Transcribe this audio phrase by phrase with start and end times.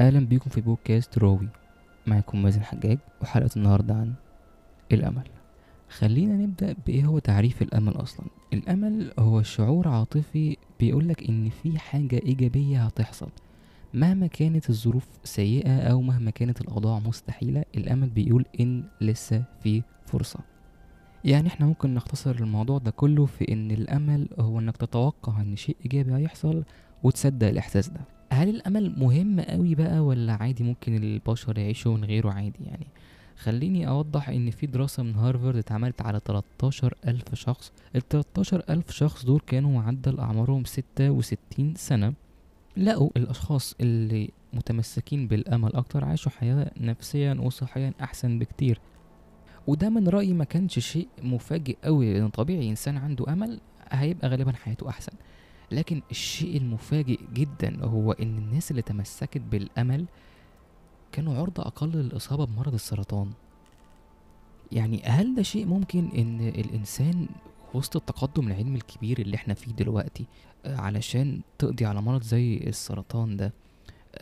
[0.00, 1.48] أهلا بيكم في بودكاست راوي
[2.06, 4.14] معكم مازن حجاج وحلقة النهاردة عن
[4.92, 5.28] الأمل.
[5.88, 12.20] خلينا نبدأ بإيه هو تعريف الأمل أصلا؟ الأمل هو شعور عاطفي بيقولك إن في حاجة
[12.26, 13.28] إيجابية هتحصل.
[13.94, 20.40] مهما كانت الظروف سيئة أو مهما كانت الأوضاع مستحيلة الأمل بيقول إن لسه في فرصة.
[21.24, 25.76] يعني إحنا ممكن نختصر الموضوع ده كله في إن الأمل هو إنك تتوقع إن شيء
[25.84, 26.64] إيجابي هيحصل
[27.02, 28.00] وتصدق الإحساس ده.
[28.32, 32.86] هل الأمل مهم قوي بقى ولا عادي ممكن البشر يعيشوا من غيره عادي يعني؟
[33.36, 37.72] خليني أوضح إن في دراسة من هارفارد اتعملت على 13 ألف شخص.
[37.96, 42.14] ال 13 ألف شخص دول كانوا معدل أعمارهم 66 سنة.
[42.76, 48.80] لقوا الأشخاص اللي متمسكين بالأمل أكتر عاشوا حياة نفسيا وصحيا أحسن بكتير.
[49.66, 54.52] وده من رأيي ما كانش شيء مفاجئ قوي لأن طبيعي إنسان عنده أمل هيبقى غالبا
[54.52, 55.12] حياته أحسن.
[55.70, 60.06] لكن الشيء المفاجئ جدا هو إن الناس اللي تمسكت بالأمل
[61.12, 63.30] كانوا عرضة أقل للإصابة بمرض السرطان.
[64.72, 67.28] يعني هل ده شيء ممكن إن الإنسان
[67.74, 70.26] وسط التقدم العلمي الكبير اللي إحنا فيه دلوقتي
[70.64, 73.52] آه، علشان تقضي على مرض زي السرطان ده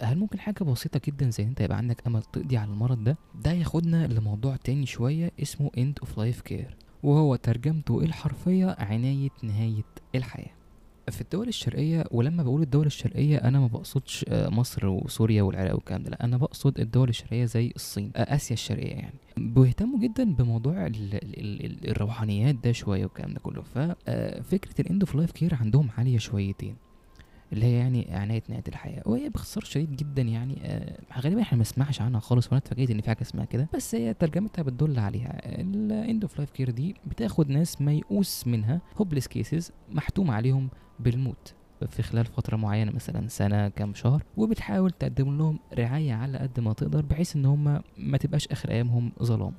[0.00, 3.52] هل ممكن حاجة بسيطة جدا زي أنت يبقى عندك أمل تقضي على المرض ده؟ ده
[3.52, 10.57] ياخدنا لموضوع تاني شوية اسمه end of life care وهو ترجمته الحرفية عناية نهاية الحياة.
[11.10, 16.02] في الدول الشرقية ولما بقول الدول الشرقية أنا ما بقصدش آه، مصر وسوريا والعراق والكلام
[16.02, 19.14] ده لا أنا بقصد الدول الشرقية زي الصين آه، آسيا الشرقية يعني.
[19.36, 23.62] بيهتموا جدا بموضوع ال ال ال الروحانيات ده شوية والكلام ده كله.
[23.62, 26.76] ففكرة ال end of life care عندهم عالية شويتين
[27.52, 31.62] اللي هي يعني عناية نهاية الحياة وهي باختصار شديد جدا يعني آه غالبا إحنا ما
[31.62, 35.60] نسمعش عنها خالص وأنا اتفاجئت إن في حاجة اسمها كده بس هي ترجمتها بتدل عليها.
[35.60, 40.68] ال end of life care دي بتاخد ناس ميؤوس منها hopeless cases محتوم عليهم
[41.00, 41.54] بالموت
[41.90, 46.72] في خلال فترة معينة مثلا سنة كام شهر وبتحاول تقدم لهم رعاية على قد ما
[46.72, 49.52] تقدر بحيث إن هم ما تبقاش آخر أيامهم ظلام.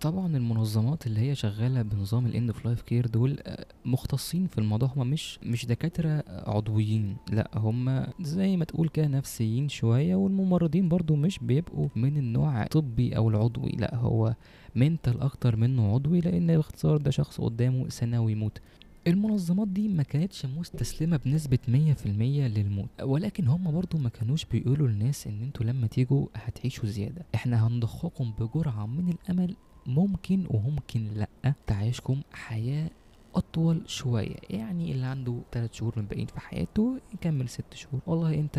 [0.00, 4.58] طبعا المنظمات اللي هي شغالة بنظام ال end of life care دول آه، مختصين في
[4.58, 4.90] الموضوع.
[4.96, 11.16] هم مش مش دكاترة عضويين لا هم زي ما تقول كده نفسيين شوية والممرضين برضو
[11.16, 14.34] مش بيبقوا من النوع الطبي أو العضوي لا هو
[14.74, 18.58] mental أكتر منه عضوي لأن باختصار ده شخص قدامه سنة ويموت.
[19.06, 24.44] المنظمات دي ما كانتش مستسلمة بنسبة مية في المية للموت ولكن هم برضو ما كانوش
[24.44, 27.24] بيقولوا للناس إن أنتوا لما تيجوا هتعيشوا زيادة.
[27.34, 32.90] إحنا هنضخكم بجرعة من الأمل ممكن وممكن لأ تعيشكم حياة
[33.34, 34.36] أطول شوية.
[34.50, 38.00] يعني اللي عنده تلات شهور من باقيين في حياته يكمل ست شهور.
[38.06, 38.58] والله أنت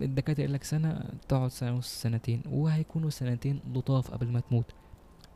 [0.00, 4.66] الدكاترة لك سنة تقعد سنة ونص سنتين وهيكونوا سنتين لطاف قبل ما تموت.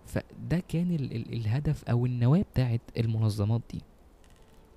[0.07, 3.81] فده كان ال ال الهدف أو النواة بتاعت المنظمات دي.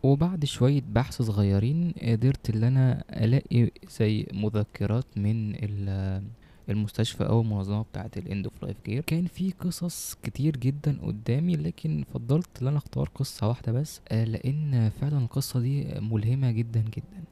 [0.04, 6.24] وبعد شوية بحث صغيرين قدرت إن أنا ألاقي زي مذكرات من ال-
[6.70, 11.56] المستشفى أو المنظمة بتاعة ال end of life care كان في قصص كتير جدا قدامي
[11.56, 16.80] لكن فضلت إن أنا أختار قصة واحدة بس آه، لأن فعلا القصة دي ملهمة جدا
[16.82, 17.24] جدا.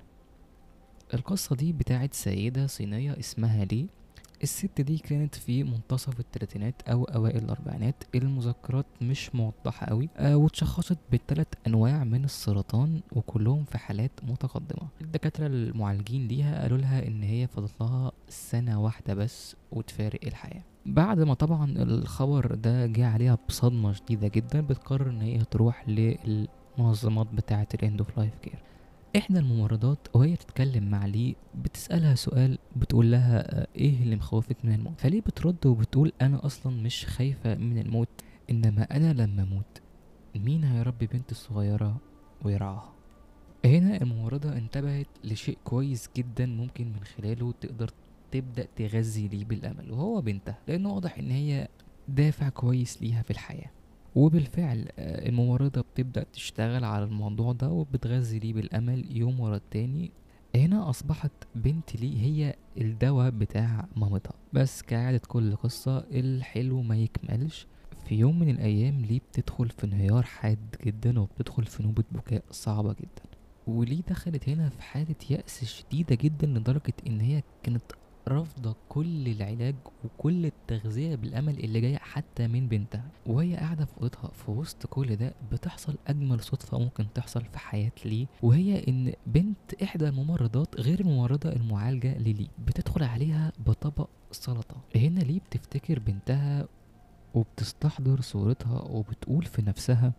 [1.13, 3.85] القصة دي بتاعت سيدة صينية اسمها لي.
[4.43, 8.03] الست دي كانت في منتصف الثلاثينات أو أوائل الأربعينات.
[8.15, 14.87] المذكرات مش موضحة قوي آه واتشخصت بثلاث أنواع من السرطان وكلهم في حالات متقدمة.
[15.01, 20.63] الدكاترة المعالجين ليها قالوا لها إن هي فاضل لها سنة واحدة بس وتفارق الحياة.
[20.85, 27.27] بعد ما طبعا الخبر ده جه عليها بصدمة شديدة جدا بتقرر إن هي تروح للمنظمات
[27.33, 28.59] بتاعة ال end of life care
[29.17, 34.73] إحدى الممرضات وهي تتكلم مع لي بتسألها سؤال بتقول لها آه، إيه اللي مخوفك من
[34.73, 38.09] الموت؟ فليه بترد وبتقول أنا أصلا مش خايفة من الموت
[38.49, 39.81] إنما أنا لما أموت
[40.35, 41.97] مين هيربي بنتي الصغيرة
[42.45, 42.93] ويرعاها؟
[43.65, 47.89] هنا الممرضة انتبهت لشيء كويس جدا ممكن من خلاله تقدر
[48.31, 51.67] تبدأ تغذي ليه بالأمل وهو بنتها لأنه واضح إن هي
[52.07, 53.69] دافع كويس ليها في الحياة.
[54.19, 60.11] وبالفعل آه، الممرضة بتبدأ تشتغل على الموضوع ده وبتغذي ليه بالأمل يوم ورا التاني.
[60.55, 64.33] هنا أصبحت بنت لي هي الدواء بتاع مامتها.
[64.53, 67.67] بس كعادة كل قصة الحلو ما يكملش.
[68.05, 72.93] في يوم من الأيام لي بتدخل في انهيار حاد جدا وبتدخل في نوبة بكاء صعبة
[72.93, 73.23] جدا.
[73.67, 77.83] وليه دخلت هنا في حالة يأس شديدة جدا لدرجة إن هي كانت
[78.27, 84.27] رافضة كل العلاج وكل التغذية بالأمل اللي جاية حتى من بنتها وهي قاعدة في أوضتها.
[84.27, 89.73] في وسط كل ده بتحصل أجمل صدفة ممكن تحصل في حياة لي وهي إن بنت
[89.83, 94.75] إحدى الممرضات غير الممرضة المعالجة للي بتدخل عليها بطبق سلطة.
[94.95, 96.67] هنا لي بتفتكر بنتها
[97.33, 100.13] وبتستحضر صورتها وبتقول في نفسها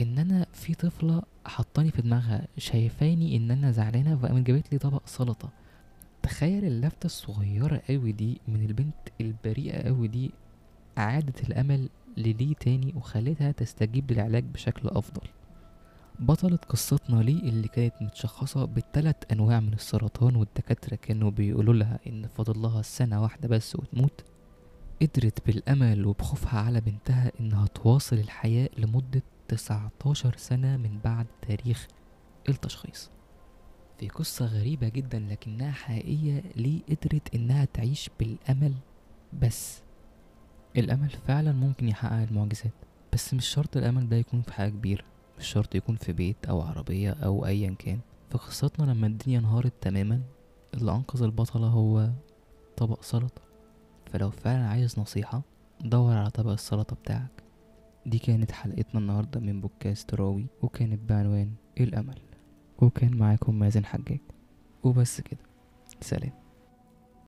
[0.00, 5.02] إن أنا في طفلة حطاني في دماغها شايفاني إن أنا زعلانة فقامت جابت لي طبق
[5.06, 5.48] سلطة.
[6.24, 10.30] تخيل اللفتة الصغيرة قوي دي من البنت البريئة قوي دي
[10.98, 15.28] أعادت الأمل للي تاني وخلتها تستجيب للعلاج بشكل أفضل.
[16.18, 22.26] بطلة قصتنا لي اللي كانت متشخصة بالتلات أنواع من السرطان والدكاترة كانوا بيقولوا لها إن
[22.26, 24.24] فاضل لها سنة واحدة بس وتموت.
[25.02, 31.86] قدرت بالأمل وبخوفها على بنتها إنها تواصل الحياة لمدة 19 سنة من بعد تاريخ
[32.48, 33.10] التشخيص.
[33.98, 38.74] في قصة غريبة جدا لكنها حقيقية ليه قدرت إنها تعيش بالأمل.
[39.32, 39.82] بس
[40.76, 42.72] الأمل فعلا ممكن يحقق المعجزات
[43.12, 45.04] بس مش شرط الأمل ده يكون في حاجة كبيرة
[45.38, 47.98] مش شرط يكون في بيت أو عربية أو أيا كان.
[48.30, 50.22] في قصتنا لما الدنيا انهارت تماما
[50.74, 52.10] اللي أنقذ البطلة هو
[52.76, 53.42] طبق سلطة.
[54.12, 55.42] فلو فعلا عايز نصيحة
[55.80, 57.42] دور على طبق السلطة بتاعك.
[58.06, 62.18] دي كانت حلقتنا النهاردة من بودكاست راوي وكانت بعنوان الأمل.
[62.78, 64.20] وكان معاكم مازن حجاج.
[64.82, 65.40] وبس كده.
[66.00, 66.43] سلام.